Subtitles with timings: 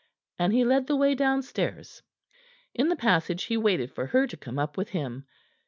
[0.39, 2.01] And he led the way downstairs.
[2.73, 5.27] In the passage he waited for her to come up with him.